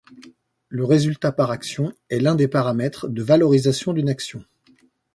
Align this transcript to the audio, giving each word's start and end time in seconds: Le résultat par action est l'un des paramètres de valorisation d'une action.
Le 0.67 0.83
résultat 0.83 1.31
par 1.31 1.51
action 1.51 1.93
est 2.09 2.19
l'un 2.19 2.33
des 2.33 2.47
paramètres 2.47 3.07
de 3.07 3.21
valorisation 3.21 3.93
d'une 3.93 4.09
action. 4.09 4.43